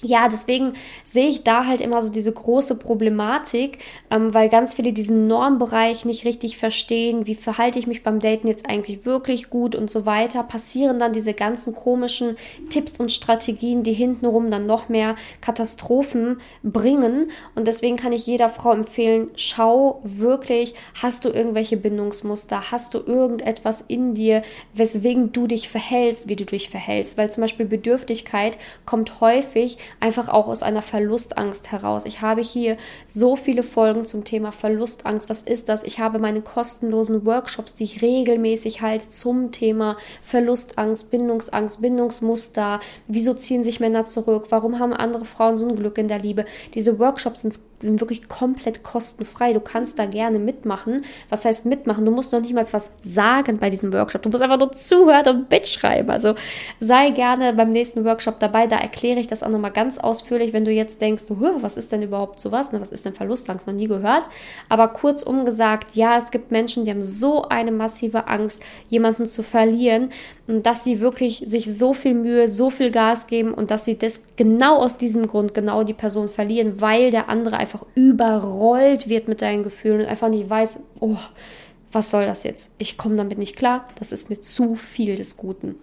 ja, 0.02 0.28
deswegen 0.28 0.72
sehe 1.04 1.28
ich 1.28 1.44
da 1.44 1.66
halt 1.66 1.80
immer 1.80 2.02
so 2.02 2.10
diese 2.10 2.32
große 2.32 2.74
Problematik, 2.74 3.78
ähm, 4.10 4.34
weil 4.34 4.48
ganz 4.48 4.74
viele 4.74 4.92
diesen 4.92 5.28
Normbereich 5.28 6.04
nicht 6.04 6.24
richtig 6.24 6.56
verstehen, 6.56 7.26
wie 7.26 7.36
verhalte 7.36 7.78
ich 7.78 7.86
mich 7.86 8.02
beim 8.02 8.18
Daten 8.18 8.48
jetzt 8.48 8.68
eigentlich 8.68 9.04
wirklich 9.06 9.48
gut 9.48 9.76
und 9.76 9.90
so 9.90 10.04
weiter, 10.04 10.42
passieren 10.42 10.98
dann 10.98 11.12
diese 11.12 11.34
ganzen 11.34 11.74
komischen 11.74 12.36
Tipps 12.68 12.98
und 12.98 13.12
Strategien, 13.12 13.84
die 13.84 13.92
hintenrum 13.92 14.50
dann 14.50 14.66
noch 14.66 14.88
mehr 14.88 15.14
Katastrophen 15.40 16.40
bringen. 16.64 17.30
Und 17.54 17.68
deswegen 17.68 17.96
kann 17.96 18.12
ich 18.12 18.26
jeder 18.26 18.48
Frau 18.48 18.72
empfehlen, 18.72 19.30
schau 19.36 20.00
wirklich, 20.02 20.74
hast 21.00 21.24
du 21.24 21.28
irgendwelche 21.28 21.76
Bindungsmuster, 21.76 22.72
hast 22.72 22.94
du 22.94 22.98
irgendetwas 22.98 23.84
in 23.86 24.14
dir, 24.14 24.42
weswegen 24.74 25.30
du 25.32 25.46
dich 25.46 25.68
verhältst, 25.68 26.28
wie 26.28 26.36
du 26.36 26.44
dich 26.44 26.70
verhältst, 26.70 27.16
weil 27.16 27.30
zum 27.30 27.42
Beispiel 27.42 27.66
Bedürftigkeit 27.66 28.58
kommt 28.84 29.20
häufig 29.20 29.78
einfach 30.00 30.28
auch 30.28 30.48
aus 30.48 30.62
einer 30.62 30.82
Verlustangst 30.82 31.72
heraus. 31.72 32.04
Ich 32.04 32.20
habe 32.20 32.40
hier 32.40 32.76
so 33.08 33.36
viele 33.36 33.62
Folgen 33.62 34.04
zum 34.04 34.24
Thema 34.24 34.52
Verlustangst. 34.52 35.28
Was 35.28 35.42
ist 35.42 35.68
das? 35.68 35.84
Ich 35.84 35.98
habe 35.98 36.18
meine 36.18 36.42
kostenlosen 36.42 37.24
Workshops, 37.24 37.74
die 37.74 37.84
ich 37.84 38.02
regelmäßig 38.02 38.82
halte 38.82 39.08
zum 39.08 39.52
Thema 39.52 39.96
Verlustangst, 40.22 41.10
Bindungsangst, 41.10 41.80
Bindungsmuster. 41.80 42.80
Wieso 43.06 43.34
ziehen 43.34 43.62
sich 43.62 43.80
Männer 43.80 44.04
zurück? 44.04 44.46
Warum 44.50 44.78
haben 44.78 44.92
andere 44.92 45.24
Frauen 45.24 45.58
so 45.58 45.68
ein 45.68 45.76
Glück 45.76 45.98
in 45.98 46.08
der 46.08 46.18
Liebe? 46.18 46.44
Diese 46.74 46.98
Workshops 46.98 47.42
sind, 47.42 47.58
sind 47.82 48.00
wirklich 48.00 48.28
komplett 48.28 48.82
kostenfrei. 48.82 49.52
Du 49.52 49.60
kannst 49.60 49.98
da 49.98 50.06
gerne 50.06 50.38
mitmachen. 50.38 51.04
Was 51.28 51.44
heißt 51.44 51.66
mitmachen? 51.66 52.04
Du 52.04 52.12
musst 52.12 52.32
noch 52.32 52.40
nicht 52.40 52.54
mal 52.54 52.64
was 52.72 52.92
sagen 53.02 53.58
bei 53.58 53.70
diesem 53.70 53.92
Workshop. 53.92 54.22
Du 54.22 54.28
musst 54.28 54.42
einfach 54.42 54.58
nur 54.58 54.72
zuhören 54.72 55.28
und 55.28 55.50
mitschreiben. 55.50 56.10
Also 56.10 56.34
sei 56.80 57.10
gerne 57.10 57.52
beim 57.52 57.70
nächsten 57.70 58.04
Workshop 58.04 58.38
dabei. 58.38 58.66
Da 58.66 58.78
erkläre 58.78 59.20
ich 59.20 59.26
das 59.26 59.42
auch 59.42 59.48
nochmal 59.48 59.72
ganz 59.72 59.98
ausführlich, 59.98 60.52
wenn 60.52 60.64
du 60.64 60.70
jetzt 60.70 61.00
denkst, 61.00 61.24
was 61.28 61.76
ist 61.76 61.92
denn 61.92 62.02
überhaupt 62.02 62.40
sowas? 62.40 62.72
Ne, 62.72 62.80
was 62.80 62.92
ist 62.92 63.04
denn 63.04 63.14
Verlustangst? 63.14 63.66
Noch 63.66 63.74
nie 63.74 63.88
gehört. 63.88 64.24
Aber 64.68 64.88
kurzum 64.88 65.44
gesagt, 65.44 65.94
ja, 65.96 66.16
es 66.16 66.30
gibt 66.30 66.52
Menschen, 66.52 66.84
die 66.84 66.90
haben 66.90 67.02
so 67.02 67.42
eine 67.48 67.72
massive 67.72 68.28
Angst, 68.28 68.62
jemanden 68.88 69.26
zu 69.26 69.42
verlieren, 69.42 70.10
dass 70.46 70.84
sie 70.84 71.00
wirklich 71.00 71.42
sich 71.46 71.72
so 71.76 71.94
viel 71.94 72.14
Mühe, 72.14 72.48
so 72.48 72.70
viel 72.70 72.90
Gas 72.90 73.26
geben 73.26 73.54
und 73.54 73.70
dass 73.70 73.84
sie 73.84 73.96
das 73.96 74.20
genau 74.36 74.76
aus 74.76 74.96
diesem 74.96 75.26
Grund 75.26 75.54
genau 75.54 75.84
die 75.84 75.94
Person 75.94 76.28
verlieren, 76.28 76.80
weil 76.80 77.10
der 77.10 77.28
andere 77.28 77.56
einfach 77.56 77.71
überrollt 77.94 79.08
wird 79.08 79.28
mit 79.28 79.42
deinen 79.42 79.62
Gefühlen 79.62 80.00
und 80.00 80.06
einfach 80.06 80.28
nicht 80.28 80.48
weiß, 80.48 80.80
oh, 81.00 81.16
was 81.90 82.10
soll 82.10 82.26
das 82.26 82.44
jetzt? 82.44 82.72
Ich 82.78 82.96
komme 82.96 83.16
damit 83.16 83.38
nicht 83.38 83.56
klar, 83.56 83.84
das 83.98 84.12
ist 84.12 84.30
mir 84.30 84.40
zu 84.40 84.74
viel 84.74 85.14
des 85.14 85.36
Guten. 85.36 85.76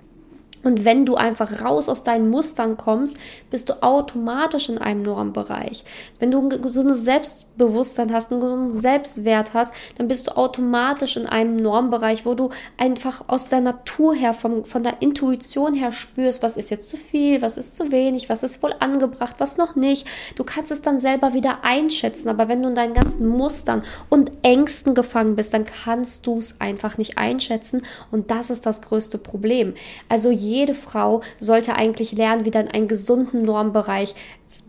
Und 0.64 0.84
wenn 0.84 1.06
du 1.06 1.16
einfach 1.16 1.64
raus 1.64 1.88
aus 1.88 2.04
deinen 2.04 2.30
Mustern 2.30 2.76
kommst, 2.76 3.18
bist 3.50 3.70
du 3.70 3.82
automatisch 3.82 4.70
in 4.70 4.78
einem 4.78 5.04
Normbereich. 5.04 5.86
Wenn 6.20 6.32
du 6.32 6.42
ein 6.42 6.62
gesundes 6.62 7.04
Selbstbewusstsein 7.04 8.14
hast, 8.14 8.32
einen 8.32 8.42
gesunden 8.42 8.78
Selbstwert 8.78 9.54
hast, 9.54 9.74
dann 9.98 10.08
bist 10.08 10.28
du 10.28 10.38
automatisch 10.38 11.16
in 11.16 11.26
einem 11.26 11.56
Normbereich, 11.56 12.26
wo 12.26 12.34
du 12.34 12.50
einfach 12.78 13.24
aus 13.28 13.48
der 13.48 13.62
Natur 13.62 14.14
her, 14.16 14.34
vom, 14.34 14.66
von 14.66 14.84
der 14.84 15.02
Intuition 15.02 15.74
her 15.74 15.92
spürst, 15.92 16.44
was 16.44 16.58
ist 16.58 16.72
jetzt 16.72 16.90
zu 16.90 16.98
viel, 16.98 17.42
was 17.42 17.58
ist 17.58 17.76
zu 17.76 17.92
wenig, 17.92 18.30
was 18.30 18.44
ist 18.44 18.62
wohl 18.62 18.74
angebracht, 18.80 19.36
was 19.40 19.58
noch 19.58 19.76
nicht. 19.76 20.08
Du 20.36 20.44
kannst 20.44 20.72
es 20.72 20.82
dann 20.82 21.00
selber 21.00 21.34
wieder 21.34 21.64
einschätzen, 21.64 22.30
aber 22.30 22.50
wenn 22.50 22.62
du 22.62 22.70
in 22.70 22.76
deinen 22.76 22.94
ganzen 22.94 23.28
Mustern 23.28 23.84
und 24.10 24.32
Ängsten 24.44 24.94
gefangen 24.94 25.36
bist, 25.36 25.54
dann 25.54 25.66
kannst 25.66 26.28
du 26.28 26.38
es 26.38 26.60
einfach 26.60 26.98
nicht 26.98 27.18
einschätzen 27.18 27.84
und 28.12 28.32
das 28.32 28.50
ist 28.50 28.66
das 28.66 28.82
größte 28.82 29.18
Problem. 29.18 29.74
Also 30.10 30.32
jede 30.50 30.74
Frau 30.74 31.22
sollte 31.38 31.76
eigentlich 31.76 32.12
lernen, 32.12 32.46
wieder 32.46 32.62
in 32.62 32.68
einen 32.68 32.88
gesunden 32.88 33.44
Normbereich 33.44 34.16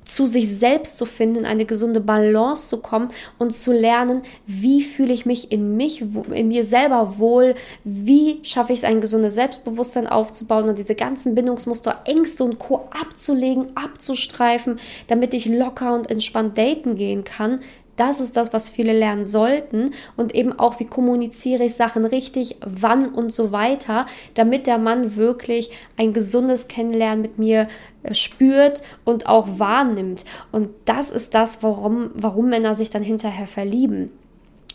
zu 0.05 0.27
sich 0.27 0.49
selbst 0.49 0.99
zu 0.99 1.07
finden, 1.07 1.47
eine 1.47 1.65
gesunde 1.65 2.01
Balance 2.01 2.69
zu 2.69 2.79
kommen 2.79 3.11
und 3.39 3.53
zu 3.53 3.73
lernen, 3.73 4.23
wie 4.47 4.83
fühle 4.83 5.13
ich 5.13 5.25
mich 5.25 5.53
in 5.53 5.77
mich, 5.77 6.03
in 6.33 6.49
mir 6.49 6.65
selber 6.65 7.19
wohl, 7.19 7.55
wie 7.85 8.41
schaffe 8.43 8.73
ich 8.73 8.81
es, 8.81 8.85
ein 8.85 9.01
gesundes 9.01 9.35
Selbstbewusstsein 9.35 10.09
aufzubauen 10.09 10.69
und 10.69 10.79
diese 10.79 10.95
ganzen 10.95 11.35
Bindungsmuster, 11.35 12.01
Ängste 12.05 12.45
und 12.45 12.59
Co. 12.59 12.89
abzulegen, 12.91 13.77
abzustreifen, 13.77 14.81
damit 15.07 15.33
ich 15.33 15.47
locker 15.47 15.95
und 15.95 16.11
entspannt 16.11 16.59
daten 16.59 16.97
gehen 16.97 17.25
kann, 17.25 17.61
das 18.01 18.19
ist 18.19 18.37
das, 18.39 18.55
was 18.55 18.71
viele 18.71 18.95
lernen 18.99 19.27
sollten 19.27 19.91
und 20.17 20.35
eben 20.35 20.59
auch, 20.59 20.81
wie 20.81 20.87
kommuniziere 20.87 21.65
ich 21.65 21.75
Sachen 21.75 22.07
richtig, 22.07 22.57
wann 22.65 23.11
und 23.11 23.31
so 23.33 23.53
weiter, 23.53 24.07
damit 24.33 24.67
der 24.67 24.79
Mann 24.79 25.17
wirklich 25.17 25.71
ein 25.99 26.15
gesundes 26.15 26.67
Kennenlernen 26.67 27.21
mit 27.21 27.39
mir 27.39 27.69
äh, 28.03 28.15
spürt 28.15 28.83
und 29.05 29.27
auch 29.27 29.59
wahrnimmt. 29.59 30.25
Und 30.51 30.71
das 30.87 31.11
ist 31.11 31.35
das, 31.35 31.63
warum, 31.63 32.11
warum 32.15 32.49
Männer 32.49 32.75
sich 32.75 32.89
dann 32.89 33.03
hinterher 33.03 33.47
verlieben. 33.47 34.11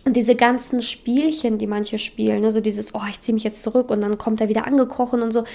Und 0.05 0.15
diese 0.15 0.35
ganzen 0.35 0.81
Spielchen, 0.81 1.57
die 1.57 1.65
manche 1.65 1.97
spielen, 1.97 2.41
ne, 2.41 2.51
so 2.51 2.61
dieses, 2.61 2.93
oh, 2.93 3.01
ich 3.09 3.21
ziehe 3.21 3.33
mich 3.33 3.43
jetzt 3.43 3.63
zurück 3.63 3.89
und 3.89 4.01
dann 4.01 4.19
kommt 4.19 4.39
er 4.39 4.49
wieder 4.49 4.67
angekrochen 4.67 5.23
und 5.23 5.31
so, 5.31 5.45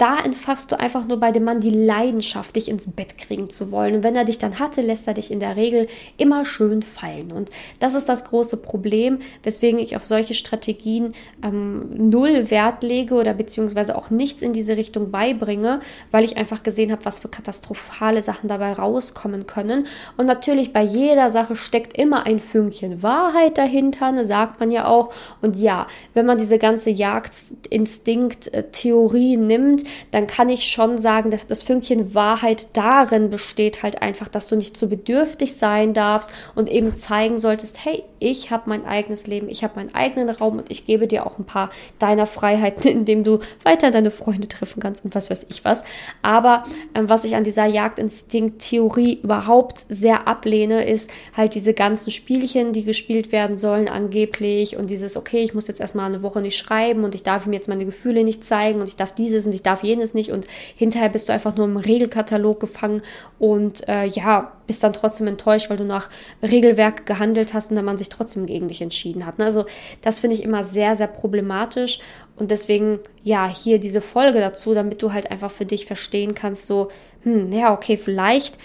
da 0.00 0.18
entfachst 0.18 0.72
du 0.72 0.80
einfach 0.80 1.06
nur 1.06 1.20
bei 1.20 1.30
dem 1.30 1.44
Mann 1.44 1.60
die 1.60 1.68
Leidenschaft, 1.68 2.56
dich 2.56 2.70
ins 2.70 2.90
Bett 2.90 3.18
kriegen 3.18 3.50
zu 3.50 3.70
wollen. 3.70 3.96
Und 3.96 4.02
wenn 4.02 4.16
er 4.16 4.24
dich 4.24 4.38
dann 4.38 4.58
hatte, 4.58 4.80
lässt 4.80 5.06
er 5.06 5.12
dich 5.12 5.30
in 5.30 5.40
der 5.40 5.56
Regel 5.56 5.88
immer 6.16 6.46
schön 6.46 6.82
fallen. 6.82 7.30
Und 7.30 7.50
das 7.80 7.94
ist 7.94 8.08
das 8.08 8.24
große 8.24 8.56
Problem, 8.56 9.18
weswegen 9.42 9.78
ich 9.78 9.96
auf 9.96 10.06
solche 10.06 10.32
Strategien 10.32 11.12
ähm, 11.44 12.08
null 12.08 12.50
Wert 12.50 12.82
lege 12.82 13.14
oder 13.14 13.34
beziehungsweise 13.34 13.94
auch 13.94 14.08
nichts 14.08 14.40
in 14.40 14.54
diese 14.54 14.78
Richtung 14.78 15.10
beibringe, 15.10 15.80
weil 16.10 16.24
ich 16.24 16.38
einfach 16.38 16.62
gesehen 16.62 16.92
habe, 16.92 17.04
was 17.04 17.18
für 17.18 17.28
katastrophale 17.28 18.22
Sachen 18.22 18.48
dabei 18.48 18.72
rauskommen 18.72 19.46
können. 19.46 19.86
Und 20.16 20.24
natürlich 20.24 20.72
bei 20.72 20.82
jeder 20.82 21.30
Sache 21.30 21.56
steckt 21.56 21.98
immer 21.98 22.24
ein 22.24 22.40
Fünkchen 22.40 23.02
Wahrheit 23.02 23.58
dahinter, 23.58 23.89
ne, 23.98 24.26
sagt 24.26 24.60
man 24.60 24.70
ja 24.70 24.86
auch. 24.86 25.12
Und 25.40 25.56
ja, 25.56 25.86
wenn 26.14 26.26
man 26.26 26.38
diese 26.38 26.58
ganze 26.58 26.90
Jagdinstinkt-Theorie 26.90 29.36
nimmt, 29.36 29.84
dann 30.10 30.26
kann 30.26 30.48
ich 30.48 30.64
schon 30.64 30.98
sagen, 30.98 31.30
dass 31.30 31.46
das 31.46 31.62
Fünkchen 31.62 32.14
Wahrheit 32.14 32.76
darin 32.76 33.30
besteht 33.30 33.82
halt 33.82 34.02
einfach, 34.02 34.28
dass 34.28 34.48
du 34.48 34.56
nicht 34.56 34.76
zu 34.76 34.88
bedürftig 34.88 35.56
sein 35.56 35.94
darfst 35.94 36.30
und 36.54 36.68
eben 36.68 36.96
zeigen 36.96 37.38
solltest, 37.38 37.84
hey, 37.84 38.04
ich 38.18 38.50
habe 38.50 38.64
mein 38.66 38.84
eigenes 38.84 39.26
Leben, 39.26 39.48
ich 39.48 39.64
habe 39.64 39.76
meinen 39.76 39.94
eigenen 39.94 40.28
Raum 40.28 40.58
und 40.58 40.70
ich 40.70 40.86
gebe 40.86 41.06
dir 41.06 41.26
auch 41.26 41.38
ein 41.38 41.44
paar 41.44 41.70
deiner 41.98 42.26
Freiheiten, 42.26 42.88
indem 42.90 43.24
du 43.24 43.40
weiter 43.64 43.90
deine 43.90 44.10
Freunde 44.10 44.48
treffen 44.48 44.80
kannst 44.80 45.04
und 45.04 45.14
was 45.14 45.30
weiß 45.30 45.46
ich 45.48 45.64
was. 45.64 45.84
Aber 46.22 46.64
ähm, 46.94 47.08
was 47.08 47.24
ich 47.24 47.34
an 47.34 47.44
dieser 47.44 47.66
Jagdinstinkt-Theorie 47.66 49.20
überhaupt 49.22 49.86
sehr 49.88 50.28
ablehne, 50.28 50.86
ist 50.86 51.10
halt 51.36 51.54
diese 51.54 51.74
ganzen 51.74 52.10
Spielchen, 52.10 52.72
die 52.72 52.84
gespielt 52.84 53.32
werden 53.32 53.56
sollen 53.56 53.79
angeblich 53.88 54.76
und 54.76 54.88
dieses, 54.88 55.16
okay, 55.16 55.42
ich 55.42 55.54
muss 55.54 55.66
jetzt 55.66 55.80
erstmal 55.80 56.06
eine 56.06 56.22
Woche 56.22 56.40
nicht 56.40 56.56
schreiben 56.56 57.04
und 57.04 57.14
ich 57.14 57.22
darf 57.22 57.46
ihm 57.46 57.52
jetzt 57.52 57.68
meine 57.68 57.86
Gefühle 57.86 58.22
nicht 58.22 58.44
zeigen 58.44 58.80
und 58.80 58.88
ich 58.88 58.96
darf 58.96 59.12
dieses 59.12 59.46
und 59.46 59.54
ich 59.54 59.62
darf 59.62 59.80
darf 59.80 59.84
jenes 59.84 60.14
nicht 60.14 60.30
und 60.30 60.46
hinterher 60.74 61.08
bist 61.08 61.28
du 61.28 61.32
einfach 61.32 61.56
nur 61.56 61.66
im 61.66 61.76
Regelkatalog 61.76 62.60
gefangen 62.60 63.02
und 63.38 63.88
äh, 63.88 64.06
ja, 64.06 64.52
bist 64.66 64.82
dann 64.82 64.92
trotzdem 64.92 65.26
enttäuscht, 65.26 65.70
weil 65.70 65.76
du 65.76 65.84
nach 65.84 66.10
Regelwerk 66.42 67.06
gehandelt 67.06 67.54
hast 67.54 67.70
und 67.70 67.76
der 67.76 67.84
Mann 67.84 67.98
sich 67.98 68.08
trotzdem 68.08 68.46
gegen 68.46 68.68
dich 68.68 68.82
entschieden 68.82 69.26
hat. 69.26 69.38
Ne? 69.38 69.44
Also 69.44 69.64
das 70.02 70.20
finde 70.20 70.36
ich 70.36 70.42
immer 70.42 70.64
sehr, 70.64 70.96
sehr 70.96 71.06
problematisch 71.06 72.00
und 72.36 72.50
deswegen, 72.50 73.00
ja, 73.22 73.48
hier 73.48 73.78
diese 73.78 74.00
Folge 74.00 74.40
dazu, 74.40 74.74
damit 74.74 75.02
du 75.02 75.12
halt 75.12 75.30
einfach 75.30 75.50
für 75.50 75.66
dich 75.66 75.86
verstehen 75.86 76.34
kannst, 76.34 76.66
so, 76.66 76.90
hm, 77.22 77.52
ja, 77.52 77.72
okay, 77.72 77.96
vielleicht 77.96 78.58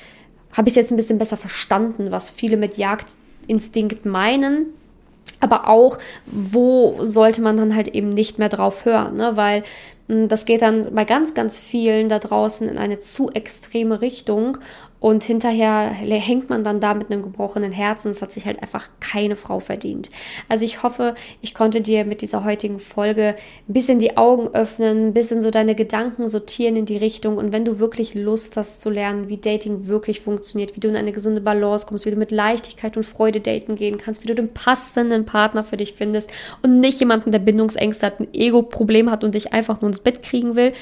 habe 0.53 0.69
ich 0.69 0.73
es 0.73 0.77
jetzt 0.77 0.91
ein 0.91 0.97
bisschen 0.97 1.17
besser 1.17 1.37
verstanden, 1.37 2.11
was 2.11 2.29
viele 2.29 2.57
mit 2.57 2.77
Jagdinstinkt 2.77 4.05
meinen 4.05 4.67
aber 5.39 5.67
auch, 5.67 5.97
wo 6.25 6.97
sollte 6.99 7.41
man 7.41 7.57
dann 7.57 7.75
halt 7.75 7.89
eben 7.89 8.09
nicht 8.09 8.39
mehr 8.39 8.49
drauf 8.49 8.85
hören, 8.85 9.17
ne? 9.17 9.31
weil 9.35 9.63
hm, 10.07 10.27
das 10.27 10.45
geht 10.45 10.61
dann 10.61 10.93
bei 10.93 11.05
ganz, 11.05 11.33
ganz 11.33 11.59
vielen 11.59 12.09
da 12.09 12.19
draußen 12.19 12.67
in 12.67 12.77
eine 12.77 12.99
zu 12.99 13.29
extreme 13.31 14.01
Richtung 14.01 14.57
und 15.05 15.23
hinterher 15.23 15.91
hängt 15.91 16.49
man 16.49 16.63
dann 16.63 16.79
da 16.79 16.95
mit 16.95 17.11
einem 17.11 17.21
gebrochenen 17.21 17.71
Herzen. 17.71 18.07
Das 18.07 18.23
hat 18.23 18.31
sich 18.31 18.47
halt 18.47 18.63
einfach 18.63 18.89
keine 18.99 19.35
Frau 19.35 19.59
verdient. 19.59 20.09
Also 20.49 20.65
ich 20.65 20.81
hoffe, 20.81 21.13
ich 21.41 21.53
konnte 21.53 21.81
dir 21.81 22.05
mit 22.05 22.23
dieser 22.23 22.43
heutigen 22.43 22.79
Folge 22.79 23.35
ein 23.69 23.73
bisschen 23.73 23.99
die 23.99 24.17
Augen 24.17 24.47
öffnen, 24.47 25.09
ein 25.09 25.13
bisschen 25.13 25.43
so 25.43 25.51
deine 25.51 25.75
Gedanken 25.75 26.27
sortieren 26.27 26.75
in 26.75 26.87
die 26.87 26.97
Richtung. 26.97 27.37
Und 27.37 27.53
wenn 27.53 27.65
du 27.65 27.77
wirklich 27.77 28.15
Lust 28.15 28.57
hast 28.57 28.81
zu 28.81 28.89
lernen, 28.89 29.29
wie 29.29 29.37
Dating 29.37 29.85
wirklich 29.85 30.21
funktioniert, 30.21 30.75
wie 30.75 30.79
du 30.79 30.87
in 30.87 30.95
eine 30.95 31.11
gesunde 31.11 31.41
Balance 31.41 31.85
kommst, 31.85 32.07
wie 32.07 32.11
du 32.11 32.17
mit 32.17 32.31
Leichtigkeit 32.31 32.97
und 32.97 33.03
Freude 33.03 33.41
daten 33.41 33.75
gehen 33.75 33.99
kannst, 33.99 34.23
wie 34.23 34.27
du 34.27 34.33
den 34.33 34.55
passenden 34.55 35.25
Partner 35.25 35.63
für 35.63 35.77
dich 35.77 35.93
findest 35.93 36.31
und 36.63 36.79
nicht 36.79 36.99
jemanden, 36.99 37.31
der 37.31 37.37
Bindungsängste 37.37 38.07
hat, 38.07 38.21
ein 38.21 38.33
Ego-Problem 38.33 39.11
hat 39.11 39.23
und 39.23 39.35
dich 39.35 39.53
einfach 39.53 39.81
nur 39.81 39.89
ins 39.89 39.99
Bett 39.99 40.23
kriegen 40.23 40.55
will, 40.55 40.73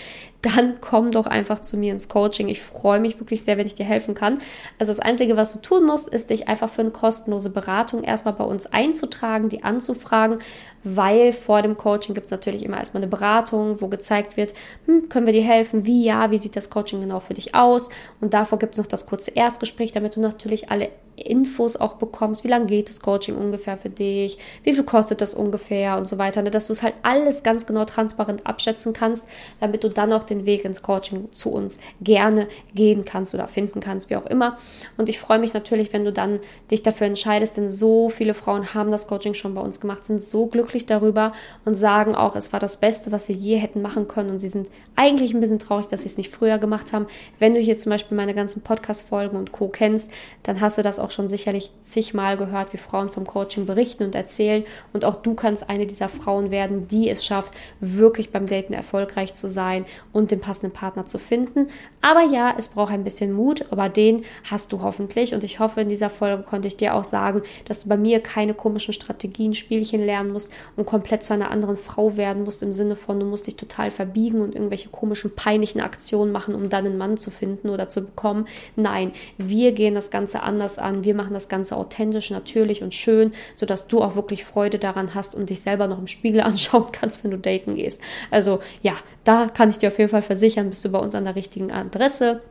dann 0.43 0.81
komm 0.81 1.11
doch 1.11 1.25
einfach 1.25 1.61
zu 1.61 1.77
mir 1.77 1.93
ins 1.93 2.09
Coaching. 2.09 2.49
Ich 2.49 2.61
freue 2.61 2.99
mich 2.99 3.19
wirklich 3.19 3.43
sehr, 3.43 3.57
wenn 3.57 3.65
ich 3.65 3.75
dir 3.75 3.85
helfen 3.85 4.13
kann. 4.13 4.39
Also 4.77 4.91
das 4.91 4.99
Einzige, 4.99 5.37
was 5.37 5.53
du 5.53 5.59
tun 5.59 5.85
musst, 5.85 6.09
ist 6.09 6.29
dich 6.29 6.49
einfach 6.49 6.69
für 6.69 6.81
eine 6.81 6.91
kostenlose 6.91 7.49
Beratung 7.49 8.03
erstmal 8.03 8.33
bei 8.33 8.43
uns 8.43 8.67
einzutragen, 8.67 9.47
die 9.47 9.63
anzufragen, 9.63 10.39
weil 10.83 11.31
vor 11.31 11.61
dem 11.61 11.77
Coaching 11.77 12.13
gibt 12.13 12.25
es 12.25 12.31
natürlich 12.31 12.63
immer 12.63 12.77
erstmal 12.77 13.01
eine 13.01 13.09
Beratung, 13.09 13.79
wo 13.79 13.87
gezeigt 13.87 14.35
wird, 14.35 14.53
hm, 14.85 15.07
können 15.07 15.25
wir 15.25 15.33
dir 15.33 15.43
helfen, 15.43 15.85
wie 15.85 16.03
ja, 16.03 16.29
wie 16.29 16.37
sieht 16.37 16.57
das 16.57 16.69
Coaching 16.69 16.99
genau 16.99 17.21
für 17.21 17.33
dich 17.33 17.55
aus. 17.55 17.89
Und 18.19 18.33
davor 18.33 18.59
gibt 18.59 18.73
es 18.73 18.79
noch 18.79 18.87
das 18.87 19.05
kurze 19.05 19.31
Erstgespräch, 19.31 19.93
damit 19.93 20.17
du 20.17 20.19
natürlich 20.19 20.69
alle 20.69 20.89
Infos 21.15 21.75
auch 21.75 21.93
bekommst, 21.95 22.43
wie 22.43 22.47
lange 22.47 22.65
geht 22.65 22.89
das 22.89 23.01
Coaching 23.01 23.35
ungefähr 23.35 23.77
für 23.77 23.89
dich, 23.89 24.37
wie 24.63 24.73
viel 24.73 24.83
kostet 24.83 25.21
das 25.21 25.33
ungefähr 25.33 25.97
und 25.97 26.07
so 26.07 26.17
weiter, 26.17 26.41
ne? 26.41 26.51
dass 26.51 26.67
du 26.67 26.73
es 26.73 26.81
halt 26.81 26.95
alles 27.03 27.43
ganz 27.43 27.65
genau 27.65 27.85
transparent 27.85 28.45
abschätzen 28.45 28.93
kannst, 28.93 29.25
damit 29.59 29.83
du 29.83 29.89
dann 29.89 30.13
auch 30.13 30.23
den 30.23 30.45
Weg 30.45 30.65
ins 30.65 30.81
Coaching 30.81 31.31
zu 31.31 31.51
uns 31.51 31.79
gerne 32.01 32.47
gehen 32.73 33.05
kannst 33.05 33.33
oder 33.33 33.47
finden 33.47 33.79
kannst, 33.79 34.09
wie 34.09 34.15
auch 34.15 34.25
immer. 34.25 34.57
Und 34.97 35.09
ich 35.09 35.19
freue 35.19 35.39
mich 35.39 35.53
natürlich, 35.53 35.93
wenn 35.93 36.05
du 36.05 36.11
dann 36.11 36.39
dich 36.71 36.83
dafür 36.83 37.07
entscheidest, 37.07 37.57
denn 37.57 37.69
so 37.69 38.09
viele 38.09 38.33
Frauen 38.33 38.73
haben 38.73 38.91
das 38.91 39.07
Coaching 39.07 39.33
schon 39.33 39.53
bei 39.53 39.61
uns 39.61 39.79
gemacht, 39.79 40.05
sind 40.05 40.21
so 40.21 40.47
glücklich 40.47 40.85
darüber 40.85 41.33
und 41.65 41.75
sagen 41.75 42.15
auch, 42.15 42.35
es 42.35 42.53
war 42.53 42.59
das 42.59 42.77
Beste, 42.77 43.11
was 43.11 43.25
sie 43.25 43.33
je 43.33 43.57
hätten 43.57 43.81
machen 43.81 44.07
können 44.07 44.29
und 44.29 44.39
sie 44.39 44.49
sind 44.49 44.67
eigentlich 44.95 45.33
ein 45.33 45.39
bisschen 45.39 45.59
traurig, 45.59 45.87
dass 45.87 46.01
sie 46.01 46.07
es 46.07 46.17
nicht 46.17 46.33
früher 46.33 46.57
gemacht 46.57 46.93
haben. 46.93 47.07
Wenn 47.39 47.53
du 47.53 47.59
hier 47.59 47.77
zum 47.77 47.89
Beispiel 47.89 48.15
meine 48.15 48.33
ganzen 48.33 48.61
Podcast-Folgen 48.61 49.37
und 49.37 49.51
Co. 49.51 49.67
kennst, 49.67 50.09
dann 50.43 50.61
hast 50.61 50.77
du 50.77 50.81
das 50.81 50.99
auch 50.99 51.02
schon 51.11 51.27
sicherlich 51.27 51.71
zigmal 51.81 52.37
gehört, 52.37 52.73
wie 52.73 52.77
Frauen 52.77 53.09
vom 53.09 53.25
Coaching 53.25 53.65
berichten 53.65 54.03
und 54.03 54.15
erzählen. 54.15 54.63
Und 54.93 55.05
auch 55.05 55.15
du 55.15 55.33
kannst 55.33 55.69
eine 55.69 55.85
dieser 55.85 56.09
Frauen 56.09 56.51
werden, 56.51 56.87
die 56.87 57.09
es 57.09 57.25
schafft, 57.25 57.53
wirklich 57.79 58.31
beim 58.31 58.47
Daten 58.47 58.73
erfolgreich 58.73 59.33
zu 59.33 59.49
sein 59.49 59.85
und 60.11 60.31
den 60.31 60.39
passenden 60.39 60.73
Partner 60.73 61.05
zu 61.05 61.17
finden. 61.17 61.67
Aber 62.01 62.21
ja, 62.21 62.53
es 62.57 62.67
braucht 62.67 62.91
ein 62.91 63.03
bisschen 63.03 63.31
Mut, 63.31 63.65
aber 63.71 63.89
den 63.89 64.23
hast 64.49 64.71
du 64.71 64.81
hoffentlich. 64.81 65.33
Und 65.33 65.43
ich 65.43 65.59
hoffe, 65.59 65.81
in 65.81 65.89
dieser 65.89 66.09
Folge 66.09 66.43
konnte 66.43 66.67
ich 66.67 66.77
dir 66.77 66.95
auch 66.95 67.03
sagen, 67.03 67.43
dass 67.65 67.83
du 67.83 67.89
bei 67.89 67.97
mir 67.97 68.19
keine 68.19 68.53
komischen 68.53 68.93
Strategien, 68.93 69.53
Spielchen 69.53 70.05
lernen 70.05 70.31
musst 70.31 70.51
und 70.75 70.85
komplett 70.85 71.23
zu 71.23 71.33
einer 71.33 71.51
anderen 71.51 71.77
Frau 71.77 72.17
werden 72.17 72.43
musst, 72.43 72.61
im 72.63 72.73
Sinne 72.73 72.95
von, 72.95 73.19
du 73.19 73.25
musst 73.25 73.47
dich 73.47 73.55
total 73.55 73.91
verbiegen 73.91 74.41
und 74.41 74.55
irgendwelche 74.55 74.89
komischen, 74.89 75.33
peinlichen 75.35 75.81
Aktionen 75.81 76.31
machen, 76.31 76.55
um 76.55 76.69
dann 76.69 76.85
einen 76.85 76.97
Mann 76.97 77.17
zu 77.17 77.31
finden 77.31 77.69
oder 77.69 77.89
zu 77.89 78.01
bekommen. 78.05 78.47
Nein, 78.75 79.11
wir 79.37 79.71
gehen 79.71 79.95
das 79.95 80.11
Ganze 80.11 80.43
anders 80.43 80.77
an 80.79 80.92
an. 80.93 81.03
Wir 81.03 81.15
machen 81.15 81.33
das 81.33 81.49
Ganze 81.49 81.75
authentisch, 81.77 82.29
natürlich 82.29 82.83
und 82.83 82.93
schön, 82.93 83.33
sodass 83.55 83.87
du 83.87 84.01
auch 84.01 84.15
wirklich 84.15 84.45
Freude 84.45 84.79
daran 84.79 85.13
hast 85.13 85.35
und 85.35 85.49
dich 85.49 85.61
selber 85.61 85.87
noch 85.87 85.99
im 85.99 86.07
Spiegel 86.07 86.41
anschauen 86.41 86.87
kannst, 86.91 87.23
wenn 87.23 87.31
du 87.31 87.37
daten 87.37 87.75
gehst. 87.75 88.01
Also 88.31 88.59
ja, 88.81 88.93
da 89.23 89.47
kann 89.47 89.69
ich 89.69 89.79
dir 89.79 89.87
auf 89.87 89.97
jeden 89.97 90.11
Fall 90.11 90.21
versichern, 90.21 90.69
bist 90.69 90.85
du 90.85 90.89
bei 90.89 90.99
uns 90.99 91.15
an 91.15 91.23
der 91.23 91.35
richtigen 91.35 91.71
Adresse. 91.71 92.41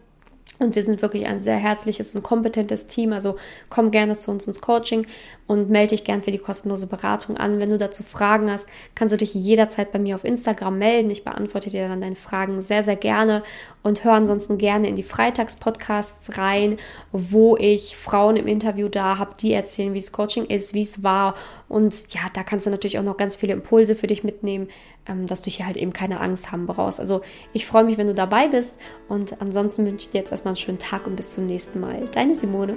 Und 0.58 0.76
wir 0.76 0.82
sind 0.84 1.02
wirklich 1.02 1.26
ein 1.26 1.40
sehr 1.40 1.56
herzliches 1.56 2.14
und 2.14 2.22
kompetentes 2.22 2.86
Team. 2.86 3.12
Also 3.12 3.36
komm 3.68 3.90
gerne 3.90 4.14
zu 4.14 4.30
uns 4.30 4.46
ins 4.46 4.60
Coaching 4.60 5.06
und 5.46 5.70
melde 5.70 5.90
dich 5.90 6.04
gern 6.04 6.22
für 6.22 6.30
die 6.30 6.38
kostenlose 6.38 6.86
Beratung 6.86 7.36
an. 7.36 7.60
Wenn 7.60 7.70
du 7.70 7.78
dazu 7.78 8.02
Fragen 8.02 8.50
hast, 8.50 8.68
kannst 8.94 9.12
du 9.12 9.16
dich 9.16 9.34
jederzeit 9.34 9.92
bei 9.92 9.98
mir 9.98 10.14
auf 10.14 10.24
Instagram 10.24 10.78
melden. 10.78 11.10
Ich 11.10 11.24
beantworte 11.24 11.70
dir 11.70 11.88
dann 11.88 12.00
deine 12.00 12.16
Fragen 12.16 12.62
sehr, 12.62 12.82
sehr 12.82 12.96
gerne 12.96 13.42
und 13.82 14.04
hör 14.04 14.12
ansonsten 14.12 14.58
gerne 14.58 14.88
in 14.88 14.94
die 14.94 15.02
Freitagspodcasts 15.02 16.38
rein, 16.38 16.76
wo 17.10 17.56
ich 17.56 17.96
Frauen 17.96 18.36
im 18.36 18.46
Interview 18.46 18.88
da 18.88 19.18
habe, 19.18 19.34
die 19.40 19.52
erzählen, 19.52 19.94
wie 19.94 19.98
es 19.98 20.12
Coaching 20.12 20.44
ist, 20.44 20.74
wie 20.74 20.82
es 20.82 21.02
war. 21.02 21.34
Und 21.68 22.12
ja, 22.14 22.20
da 22.32 22.42
kannst 22.42 22.66
du 22.66 22.70
natürlich 22.70 22.98
auch 22.98 23.02
noch 23.02 23.16
ganz 23.16 23.36
viele 23.36 23.52
Impulse 23.52 23.94
für 23.94 24.06
dich 24.06 24.24
mitnehmen, 24.24 24.68
ähm, 25.06 25.26
dass 25.26 25.42
du 25.42 25.50
hier 25.50 25.66
halt 25.66 25.76
eben 25.76 25.92
keine 25.92 26.20
Angst 26.20 26.52
haben 26.52 26.66
brauchst. 26.66 27.00
Also 27.00 27.22
ich 27.52 27.66
freue 27.66 27.84
mich, 27.84 27.98
wenn 27.98 28.06
du 28.06 28.14
dabei 28.14 28.48
bist 28.48 28.76
und 29.08 29.40
ansonsten 29.40 29.84
wünsche 29.84 30.06
ich 30.06 30.10
dir 30.10 30.18
jetzt 30.18 30.30
erstmal 30.30 30.52
einen 30.52 30.58
schönen 30.58 30.78
Tag 30.78 31.06
und 31.06 31.16
bis 31.16 31.34
zum 31.34 31.46
nächsten 31.46 31.80
Mal. 31.80 32.08
Deine 32.12 32.34
Simone. 32.34 32.76